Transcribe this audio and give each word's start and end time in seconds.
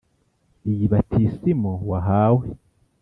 iyi 0.69 0.85
batisimu 0.91 1.71
wahawe 1.91 2.45